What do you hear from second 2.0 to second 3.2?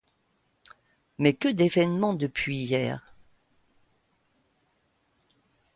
depuis hier!